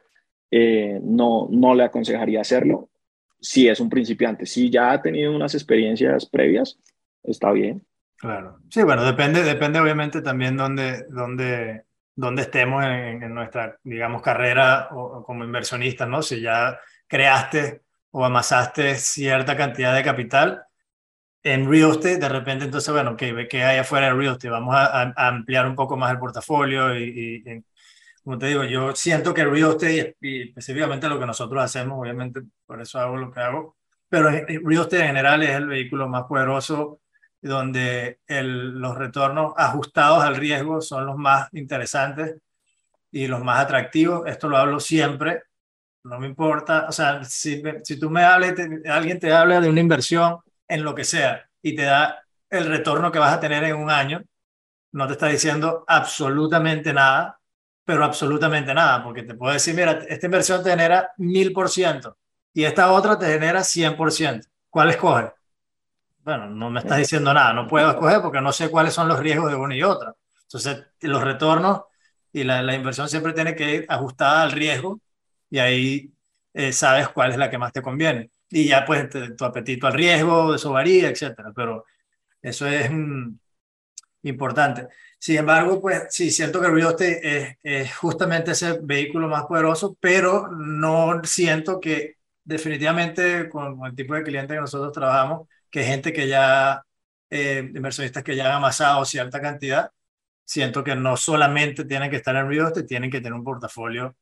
[0.49, 2.89] eh, no, no le aconsejaría hacerlo
[3.39, 4.45] si es un principiante.
[4.45, 6.79] Si ya ha tenido unas experiencias previas,
[7.23, 7.85] está bien.
[8.17, 8.57] Claro.
[8.69, 15.23] Sí, bueno, depende, depende obviamente también dónde, dónde, dónde estemos en, nuestra, digamos, carrera o,
[15.23, 16.21] como inversionistas, ¿no?
[16.21, 16.77] Si ya
[17.09, 20.63] creaste o amasaste cierta cantidad de capital
[21.43, 24.49] en real estate, de repente entonces, bueno, ¿qué, qué hay afuera de real estate?
[24.49, 27.63] Vamos a, ampliar un poco más el portafolio y, y,
[28.23, 32.41] como te digo, yo siento que real estate y específicamente lo que nosotros hacemos, obviamente
[32.65, 33.77] por eso hago lo que hago,
[34.09, 37.01] pero real estate en general es el vehículo más poderoso
[37.41, 42.35] donde los retornos ajustados al riesgo son los más interesantes
[43.11, 44.27] y los más atractivos.
[44.27, 45.43] Esto lo hablo siempre,
[46.03, 48.55] no me importa, o sea, si, si tú me hables,
[48.87, 53.11] alguien te habla de una inversión en lo que sea y te da el retorno
[53.11, 54.21] que vas a tener en un año,
[54.93, 57.39] no te está diciendo absolutamente nada
[57.89, 62.17] pero absolutamente nada, porque te puedo decir, mira, esta inversión te genera mil por ciento
[62.53, 64.47] y esta otra te genera 100%.
[64.69, 65.31] ¿Cuál escoges?
[66.19, 69.17] Bueno, no me estás diciendo nada, no puedo escoger porque no sé cuáles son los
[69.17, 70.13] riesgos de una y otra.
[70.43, 71.81] Entonces, los retornos
[72.31, 75.01] y la, la inversión siempre tiene que ir ajustada al riesgo
[75.49, 76.13] y ahí
[76.53, 78.31] eh, sabes cuál es la que más te conviene.
[78.49, 81.85] Y ya pues tu apetito al riesgo, eso varía, etcétera, pero
[82.41, 83.37] eso es mm,
[84.23, 84.87] importante.
[85.19, 89.97] Sin embargo, pues sí, siento que el real estate es, justamente ese vehículo más poderoso,
[89.99, 96.13] pero no siento que definitivamente con, el tipo de cliente que nosotros trabajamos, que gente
[96.13, 96.83] que ya,
[97.29, 99.91] eh, inversionistas que ya han amasado cierta cantidad,
[100.45, 104.15] siento que no solamente tienen que estar en estate, tienen que tener un portafolio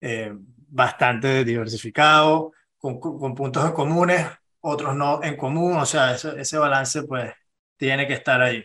[0.00, 0.32] eh,
[0.76, 3.00] bastante diversificado, con,
[3.34, 4.28] puntos comunes,
[4.60, 7.32] otros no en común, o sea, ese, ese balance pues
[7.76, 8.64] tiene que estar ahí.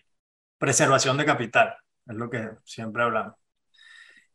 [0.57, 1.73] Preservación de capital,
[2.05, 3.35] es lo que siempre hablamos.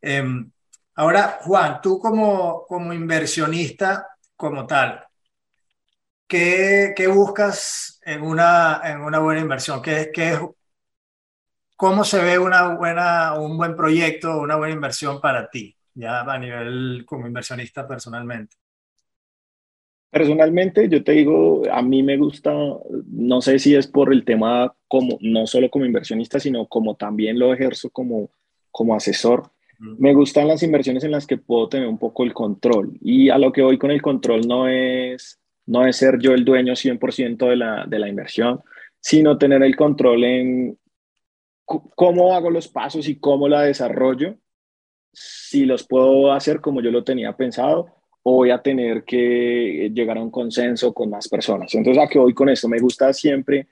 [0.01, 0.51] Em,
[0.95, 5.05] ahora, Juan, tú como, como inversionista, como tal,
[6.27, 9.83] ¿qué, qué buscas en una, en una buena inversión?
[9.83, 10.39] ¿Qué, qué,
[11.77, 16.39] ¿Cómo se ve una buena, un buen proyecto, una buena inversión para ti, ya a
[16.39, 18.55] nivel como inversionista personalmente?
[20.11, 22.53] Personalmente, yo te digo, a mí me gusta,
[23.07, 27.39] no sé si es por el tema como, no solo como inversionista, sino como también
[27.39, 28.31] lo ejerzo como,
[28.71, 29.51] como asesor.
[29.79, 32.97] Me gustan las inversiones en las que puedo tener un poco el control.
[33.03, 36.47] Y a lo que voy con el control no es, no es ser yo el
[36.47, 38.63] dueño 100% de la, de la inversión,
[39.01, 40.79] sino tener el control en
[41.67, 44.39] cómo hago los pasos y cómo la desarrollo,
[45.17, 47.87] si los puedo hacer como yo lo tenía pensado
[48.23, 51.75] o voy a tener que llegar a un consenso con más personas.
[51.75, 52.69] Entonces, ¿a qué voy con esto?
[52.69, 53.69] Me gusta siempre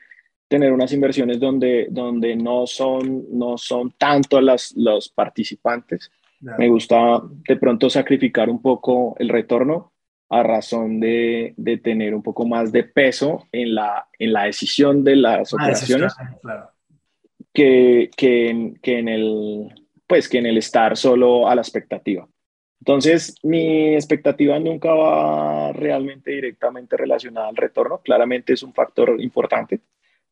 [0.49, 6.11] tener unas inversiones donde, donde no, son, no son tanto las, los participantes.
[6.41, 9.93] Me gusta de pronto sacrificar un poco el retorno
[10.29, 15.05] a razón de, de, tener un poco más de peso en la, en la decisión
[15.05, 16.15] de las ah, operaciones
[17.53, 22.29] que, que, que, en el, pues, que en el estar solo a la expectativa.
[22.81, 28.03] Entonces, mi expectativa nunca va realmente directamente relacionada al retorno.
[28.03, 29.81] Claramente es un factor importante,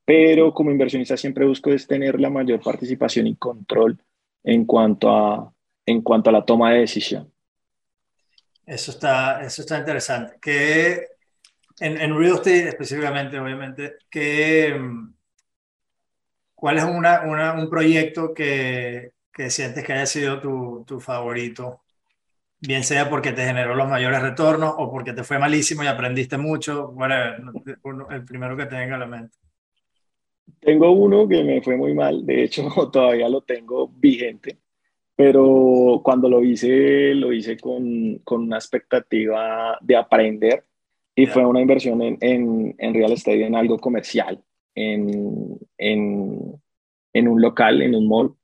[0.05, 3.99] pero como inversionista siempre busco es tener la mayor participación y control
[4.45, 5.53] en cuanto a,
[5.87, 7.33] en cuanto a la toma de decisión.
[8.67, 10.35] Eso está, eso está interesante.
[10.41, 11.07] Que
[11.81, 14.79] en, en real estate específicamente, obviamente, que,
[16.55, 21.83] ¿cuál es una, una, un proyecto que, que sientes que haya sido tu, tu favorito
[22.63, 26.39] bien sea porque te generó los mayores retornos o porque te fue malísimo y aprendiste
[26.39, 29.37] mucho, bueno, el primero que tenga en la mente.
[30.61, 34.59] Tengo uno que me fue muy mal, de hecho todavía lo tengo vigente,
[35.17, 40.65] pero cuando lo hice, lo hice con, con una expectativa de aprender
[41.15, 44.43] y fue una inversión en, en, en, real estate, en algo comercial,
[44.75, 46.63] en, en,
[47.13, 48.35] en un local, en un mall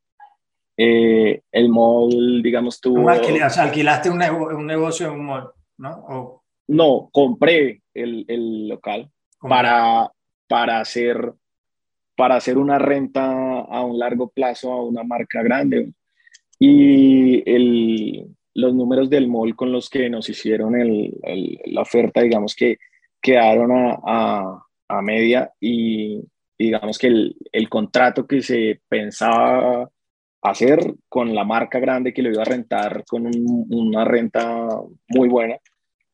[0.81, 3.11] eh, el mall, digamos, tuvo...
[3.11, 6.45] o sea, alquilaste un, un, negocio en un mall, ¿no?
[6.69, 9.11] No, compré el, el local
[9.41, 10.09] para,
[10.47, 11.33] para, hacer,
[12.17, 15.93] para hacer una renta a un largo plazo a una marca grande.
[16.61, 21.13] Y el, los números del mall con los que nos hicieron el,
[21.67, 22.77] la oferta, digamos que
[23.21, 26.23] quedaron a, a, a media y
[26.57, 29.91] digamos que el, el contrato que se pensaba
[30.51, 33.31] hacer con la marca grande que lo iba a rentar con
[33.71, 34.69] una renta
[35.09, 35.57] muy buena,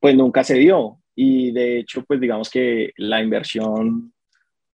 [0.01, 0.99] pues nunca se dio.
[1.15, 4.13] Y de hecho, pues digamos que la inversión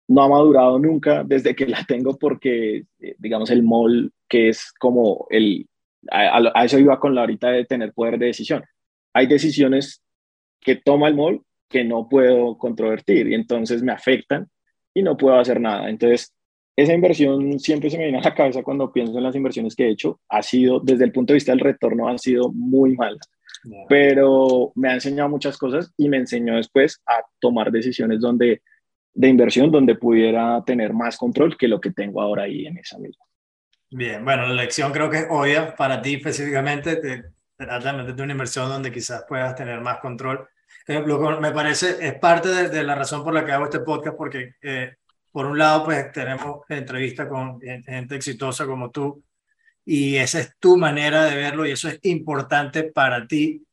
[0.07, 4.71] no ha madurado nunca desde que la tengo porque, eh, digamos, el mall, que es
[4.77, 5.67] como el,
[6.11, 8.63] a, eso iba con la ahorita de tener poder de decisión.
[9.13, 10.03] Hay decisiones
[10.59, 14.47] que toma el mall que no puedo controvertir y entonces me afectan
[14.93, 15.89] y no puedo hacer nada.
[15.89, 16.34] Entonces,
[16.75, 19.85] esa inversión siempre se me viene a la cabeza cuando pienso en las inversiones que
[19.85, 20.19] he hecho.
[20.29, 23.17] Ha sido, desde el punto de vista del retorno, ha sido muy mala.
[23.89, 28.61] Pero me ha enseñado muchas cosas y me enseñó después a tomar decisiones donde,
[29.13, 32.99] de inversión donde pudiera tener más control que lo que tengo ahora ahí en esa
[32.99, 33.25] misma.
[33.89, 36.97] Bien, bueno, la lección creo que es obvia para ti específicamente.
[36.97, 37.23] Te,
[37.57, 40.47] de una inversión donde quizás puedas tener más control.
[40.87, 43.79] Eh, lo que me parece es parte de, la razón por la que hago este
[43.79, 44.97] podcast, porque eh,
[45.35, 49.21] por un lado, pues tenemos entrevistas con gente exitosa como tú
[49.83, 53.67] y esa es tu manera de verlo y eso es importante para ti.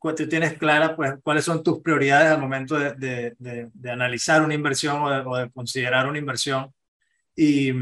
[0.00, 2.94] Tú tienes clara, pues, cuáles son tus prioridades al momento de,
[3.38, 6.74] de, de, analizar una inversión o, de, considerar una inversión.
[7.36, 7.72] Y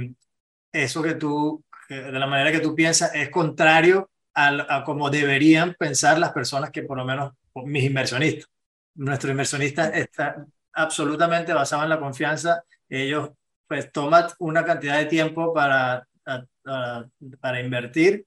[0.71, 5.75] eso que tú, de la manera que tú piensas, es contrario a, a como deberían
[5.79, 7.33] pensar las personas que, por lo menos,
[7.65, 8.51] mis inversionistas.
[8.97, 10.45] Nuestro inversionista está
[10.75, 13.31] absolutamente basado en la confianza ellos
[13.67, 16.07] pues toman una cantidad de tiempo para,
[17.41, 18.27] para invertir,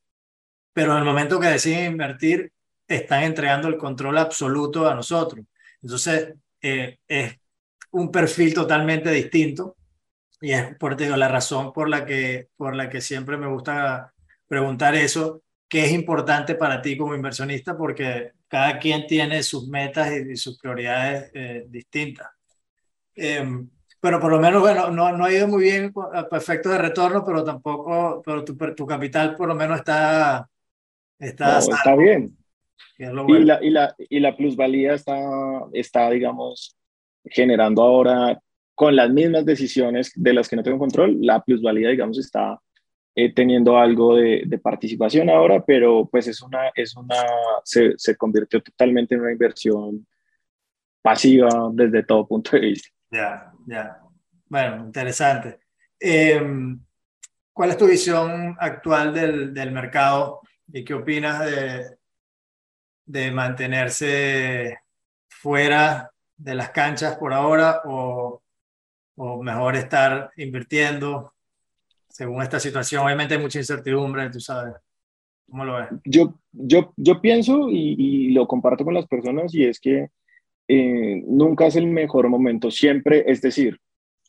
[0.74, 2.52] pero en el momento que deciden invertir,
[2.88, 5.46] están entregando el control absoluto a nosotros.
[5.82, 7.38] Entonces, eh, es
[7.92, 9.78] un perfil totalmente distinto
[10.42, 14.12] y es por digo, la razón por la, que, por la que siempre me gusta
[14.48, 17.78] preguntar eso, ¿qué es importante para ti como inversionista?
[17.78, 22.28] Porque cada quien tiene sus metas y, sus prioridades eh, distintas.
[23.16, 23.70] Em,
[24.02, 27.24] pero por lo menos, bueno, no, no ha ido muy bien a efectos de retorno,
[27.24, 30.50] pero tampoco, pero tu, tu capital por lo menos está...
[31.20, 32.36] Está, está bien.
[32.98, 35.20] Y, la, y, la, y la plusvalía está,
[35.72, 36.76] está, digamos,
[37.26, 38.40] generando ahora
[38.74, 42.60] con las mismas decisiones de las que no tengo control, la plusvalía, digamos, está
[43.14, 47.18] eh, teniendo algo de, de, participación ahora, pero pues es una, es una,
[47.64, 50.08] se, se convirtió totalmente en una inversión
[51.04, 52.90] pasiva desde todo punto de vista.
[53.12, 54.00] Ya, ya.
[54.48, 55.60] Bueno, interesante.
[56.00, 56.80] Em,
[57.54, 61.98] ¿Cuál es tu visión actual del, del mercado y qué opinas de,
[63.06, 64.80] de mantenerse
[65.30, 68.42] fuera de las canchas por ahora o,
[69.18, 71.34] o mejor estar invirtiendo
[72.10, 73.06] según esta situación?
[73.06, 74.76] Obviamente hay mucha incertidumbre, tú sabes.
[75.50, 75.90] ¿Cómo lo ves?
[76.06, 80.10] Yo, yo, yo pienso y, y lo comparto con las personas y es que
[80.74, 83.78] eh, nunca es el mejor momento, siempre, es decir,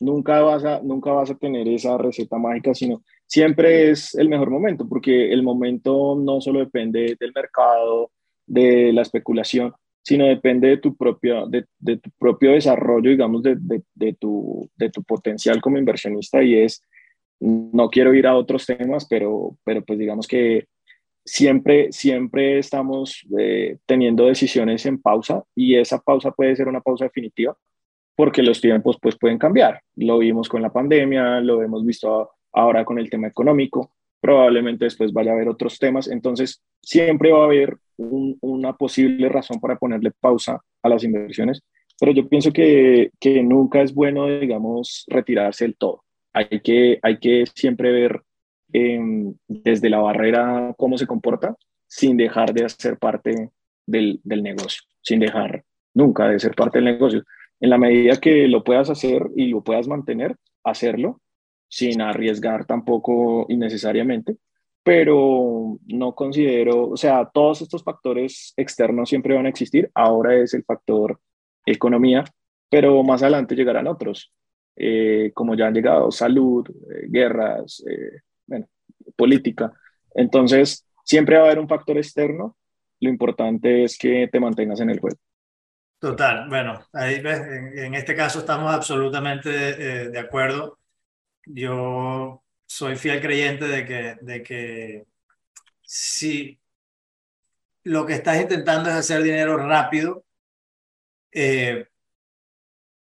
[0.01, 4.49] nunca vas, a, nunca vas a tener esa receta mágica, sino siempre es el mejor
[4.49, 8.11] momento, porque el momento no solo depende del mercado,
[8.45, 13.55] de la especulación, sino depende de tu propio, de, de tu propio desarrollo, digamos, de,
[13.95, 16.83] de, tu, de tu potencial como inversionista y es,
[17.39, 20.67] no quiero ir a otros temas, pero, pero pues digamos que
[21.25, 27.05] siempre, siempre estamos eh, teniendo decisiones en pausa y esa pausa puede ser una pausa
[27.05, 27.55] definitiva
[28.15, 29.81] porque los tiempos pues pueden cambiar.
[29.95, 35.11] Lo vimos con la pandemia, lo hemos visto ahora con el tema económico, probablemente después
[35.11, 40.11] vaya a haber otros temas, entonces siempre va a haber una posible razón para ponerle
[40.11, 41.61] pausa a las inversiones,
[41.99, 46.03] pero yo pienso que, que nunca es bueno, digamos, retirarse del todo.
[46.33, 48.21] Hay que, hay que siempre ver
[49.47, 51.55] desde la barrera cómo se comporta
[51.87, 53.51] sin dejar de ser parte
[53.85, 57.23] del, del, negocio, sin dejar nunca de ser parte del negocio.
[57.59, 61.21] En la medida que lo puedas hacer y lo puedas mantener, hacerlo
[61.67, 64.37] sin arriesgar tampoco innecesariamente,
[64.83, 70.53] pero no considero, o sea, todos estos factores externos siempre van a existir, ahora es
[70.53, 71.19] el factor
[71.65, 72.25] economía,
[72.69, 74.31] pero más adelante llegarán otros,
[74.75, 78.67] eh, como ya han llegado salud, eh, guerras, eh, bueno,
[79.15, 79.71] política.
[80.15, 82.57] Entonces, siempre va a haber un factor externo.
[82.99, 85.17] Lo importante es que te mantengas en el juego.
[85.99, 87.39] Total, bueno, ahí ves,
[87.77, 90.79] en, este caso estamos absolutamente eh, de acuerdo.
[91.45, 95.05] Yo soy fiel creyente de que, de que
[95.81, 96.59] si
[97.83, 100.25] lo que estás intentando es hacer dinero rápido,
[101.31, 101.87] eh,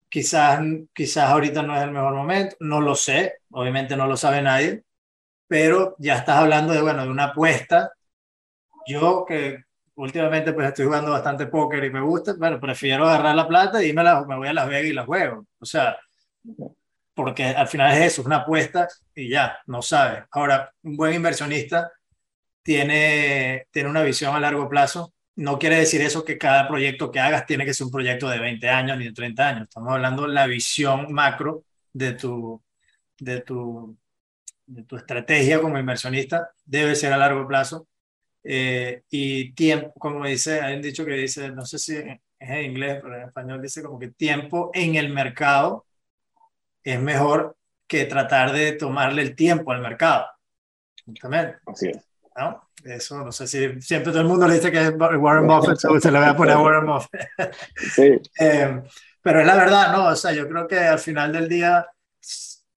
[0.09, 0.61] quizás,
[0.93, 4.85] quizás ahorita no es el mejor momento, no lo sé, obviamente no lo sabe nadie,
[5.48, 7.92] pero ya estás hablando de, bueno, de una apuesta.
[8.87, 9.64] Yo que
[9.96, 13.92] últimamente pues estoy jugando bastante póker y me gusta, bueno, prefiero agarrar la plata y
[13.92, 15.46] me, la, me voy a Las Vegas y la juego.
[15.58, 15.96] O sea,
[17.14, 20.24] porque al final es eso, es una apuesta y ya, no sabes.
[20.30, 21.90] Ahora, un buen inversionista
[22.62, 25.14] tiene, tiene una visión a largo plazo.
[25.37, 28.38] No quiere decir eso que cada proyecto que hagas tiene que ser un proyecto de
[28.38, 29.62] 20 años ni de 30 años.
[29.64, 32.62] Estamos hablando de la visión macro de tu,
[33.18, 33.96] de tu
[34.68, 37.88] de tu estrategia como inversionista debe ser a largo plazo.
[38.44, 42.64] Eh, y tiempo, como dice, hay un dicho que dice, no sé si es en
[42.64, 45.85] inglés, pero en español dice como que tiempo en el mercado
[46.85, 50.26] es mejor que tratar de tomarle el tiempo al mercado.
[51.04, 51.59] Justamente.
[51.66, 52.09] Así es.
[52.37, 52.68] ¿No?
[52.85, 56.12] Eso, no sé si siempre todo el mundo le dice que es Warren Buffett, se
[56.12, 57.28] le voy a poner a Warren Buffett.
[57.94, 58.20] Sí.
[58.40, 58.83] Eh,
[59.20, 60.07] pero es la verdad, ¿no?
[60.07, 61.87] O sea, yo creo que al final del día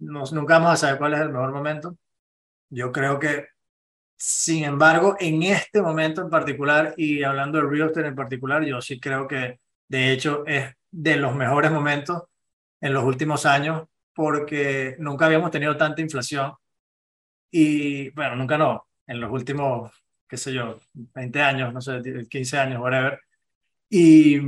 [0.01, 1.97] nunca vamos a saber cuál es el mejor momento.
[2.69, 3.47] Yo creo que,
[4.17, 8.81] sin embargo, en este momento en particular, y hablando de real estate en particular, yo
[8.81, 12.23] sí creo que, de hecho, es de los mejores momentos
[12.81, 16.53] en los últimos años, porque nunca habíamos tenido tanta inflación.
[17.51, 19.91] Y, bueno, nunca no, en los últimos,
[20.27, 23.19] qué sé yo, 20 años, no sé, 15 años, whatever.
[23.89, 24.39] Y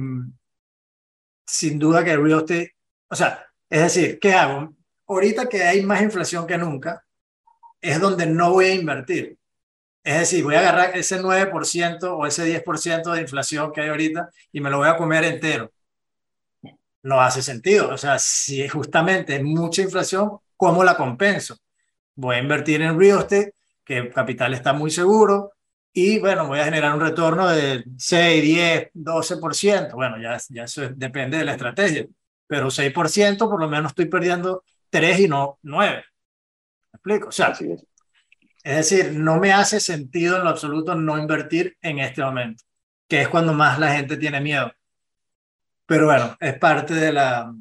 [1.45, 2.75] sin duda que real estate,
[3.09, 4.73] o sea, es decir, ¿qué hago?
[5.07, 7.03] Ahorita que hay más inflación que nunca,
[7.81, 9.37] es donde no voy a invertir.
[10.03, 14.29] Es decir, voy a agarrar ese 9% o ese 10% de inflación que hay ahorita
[14.51, 15.71] y me lo voy a comer entero.
[17.03, 17.89] No hace sentido.
[17.89, 21.57] O sea, si justamente es mucha inflación, ¿cómo la compenso?
[22.15, 25.53] Voy a invertir en real estate, que el capital está muy seguro,
[25.93, 29.93] y bueno, voy a generar un retorno de 6, 10, 12%.
[29.93, 32.07] Bueno, ya, ya eso depende de la estrategia,
[32.47, 34.63] pero 6% por lo menos estoy perdiendo
[34.93, 36.05] tres y no nueve.
[36.91, 37.29] ¿Me explico?
[37.29, 37.85] O sea, es.
[38.63, 42.63] decir, no me hace sentido en lo absoluto no invertir en este momento.
[43.07, 44.71] que es cuando más la gente tiene miedo.
[45.87, 47.53] Pero bueno, es parte de la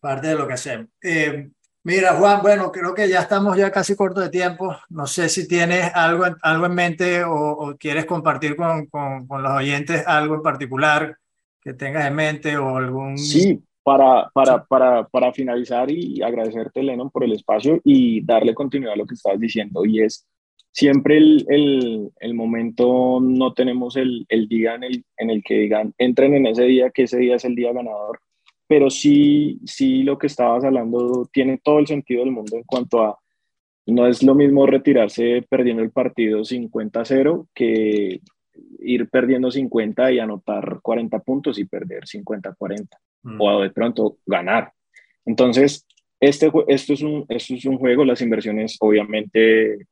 [0.00, 0.88] parte de lo que hacemos.
[1.00, 1.48] Eh,
[1.84, 4.76] mira, Juan, bueno, creo que ya estamos ya casi corto de tiempo.
[4.90, 9.52] No sé si tienes algo, algo en mente o, quieres compartir con, con, con, los
[9.52, 11.16] oyentes algo en particular
[11.60, 13.16] que tengas en mente o algún...
[13.16, 18.94] Sí, para, para, para, para finalizar y agradecerte, Lennon, por el espacio y darle continuidad
[18.94, 19.84] a lo que estabas diciendo.
[19.84, 20.26] Y es,
[20.72, 25.54] siempre el, el, el, momento, no tenemos el, el día en el, en el que
[25.54, 28.20] digan, entren en ese día, que ese día es el día ganador,
[28.66, 33.02] pero sí, sí lo que estabas hablando tiene todo el sentido del mundo en cuanto
[33.02, 33.18] a,
[33.86, 38.20] no es lo mismo retirarse perdiendo el partido 50-0 que
[38.80, 42.88] ir perdiendo 50 y anotar 40 puntos y perder 50-40,
[43.22, 43.40] mm.
[43.40, 44.72] o de pronto ganar.
[45.24, 45.86] Entonces,
[46.20, 49.86] este, esto, es un, esto es un juego, las inversiones obviamente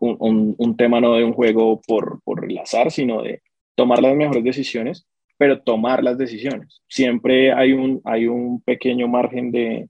[0.00, 3.42] un, un, tema no de un juego por, por el azar, sino de
[3.74, 5.06] tomar las mejores decisiones,
[5.36, 6.82] pero tomar las decisiones.
[6.88, 9.88] Siempre hay un, hay un pequeño margen de,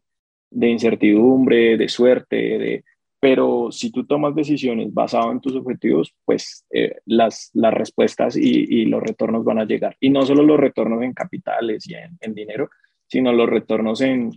[0.51, 2.85] de incertidumbre, de suerte, de,
[3.25, 8.67] pero si tú tomas decisiones basadas en tus objetivos, pues eh, las, las respuestas y,
[8.69, 9.97] y, los retornos van a llegar.
[9.99, 12.69] Y no solo los retornos en capitales y en, en dinero,
[13.07, 14.31] sino los retornos en,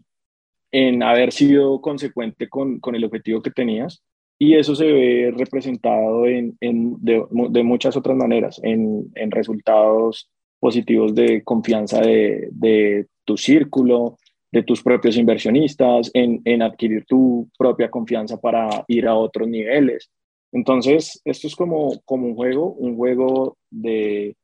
[0.71, 4.05] en haber sido consecuente con, con, el objetivo que tenías
[4.39, 10.31] y eso se ve representado en, en de, de, muchas otras maneras, en, resultados
[10.61, 14.17] positivos de confianza de, de, tu círculo,
[14.51, 20.09] de tus propios inversionistas, en, en adquirir tu propia confianza para ir a otros niveles.
[20.51, 24.35] Entonces, esto es como, como un juego, un juego de,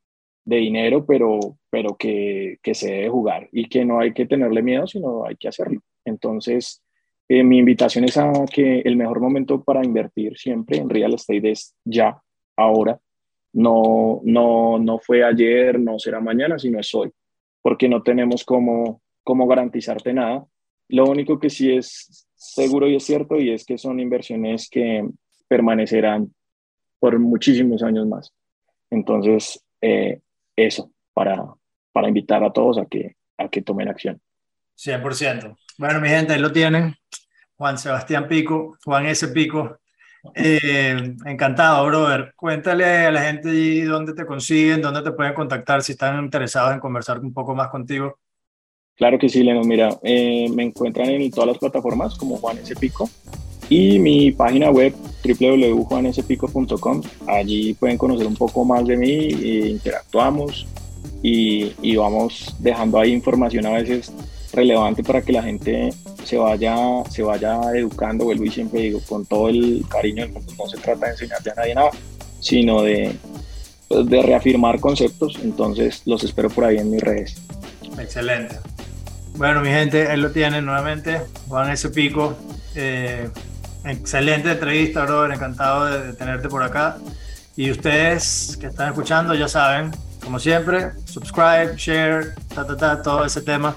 [0.46, 1.40] de dinero, pero,
[1.70, 5.36] pero que, que se debe jugar y que no hay que tenerle miedo, sino hay
[5.38, 5.82] que hacerlo.
[6.06, 6.84] Entonces,
[7.30, 11.52] eh, mi invitación es a que el mejor momento para invertir siempre en real estate
[11.52, 12.22] es ya,
[12.58, 13.00] ahora.
[13.54, 17.12] No, no, no fue ayer, no será mañana, sino es hoy,
[17.62, 20.46] porque no tenemos cómo, cómo garantizarte nada.
[20.90, 25.08] Lo único que sí es seguro y es cierto y es que son inversiones que
[25.48, 26.34] permanecerán
[27.00, 28.34] por muchísimos años más.
[28.90, 30.22] Entonces, eh,
[30.56, 31.44] eso, para,
[31.92, 34.22] para invitar a todos a que, a que tomen acción.
[34.78, 35.56] 100%.
[35.78, 36.96] Bueno, mi gente, ahí lo tienen.
[37.56, 39.28] Juan Sebastián Pico, Juan S.
[39.30, 39.80] Pico.
[40.36, 42.34] Eh, encantado, brother.
[42.36, 46.74] Cuéntale a la gente allí dónde te consiguen, dónde te pueden contactar si están interesados
[46.74, 48.20] en conversar un poco más contigo.
[48.96, 49.64] Claro que sí, Leno.
[49.64, 52.76] Mira, eh, me encuentran en todas las plataformas como Juan S.
[52.76, 53.10] Pico
[53.70, 57.02] y mi página web www.juanespico.com.
[57.28, 60.68] Allí pueden conocer un poco más de mí, e interactuamos
[61.22, 64.12] y, y vamos dejando ahí información a veces
[64.54, 65.90] relevante para que la gente
[66.24, 66.76] se vaya,
[67.10, 70.78] se vaya educando, vuelvo y siempre digo, con todo el cariño del mundo, no se
[70.78, 71.90] trata de enseñarle a nadie nada,
[72.40, 73.16] sino de,
[73.88, 77.42] pues, de reafirmar conceptos, entonces los espero por ahí en mis redes.
[78.00, 78.58] Excelente.
[79.36, 81.90] Bueno, mi gente, él lo tiene nuevamente, Juan S.
[81.90, 82.38] Pico.
[82.76, 83.30] Eh,
[83.84, 86.98] excelente entrevista, brother, encantado de, tenerte por acá.
[87.56, 89.92] Y ustedes que están escuchando ya saben,
[90.24, 93.76] como siempre, subscribe, share, ta, ta, ta, todo ese tema.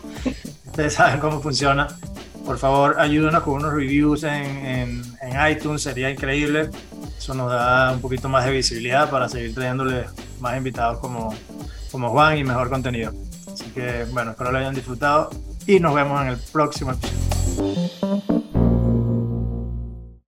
[0.66, 1.88] Ustedes saben cómo funciona.
[2.44, 6.70] Por favor, ayúdenos con unos reviews en, en, iTunes, sería increíble.
[7.18, 10.04] Eso nos da un poquito más de visibilidad para seguir trayéndole
[10.38, 11.34] más invitados como,
[11.90, 13.12] como Juan y mejor contenido.
[13.58, 15.30] Así que, bueno, espero lo hayan disfrutado
[15.66, 18.55] y nos vemos en el próximo episodio.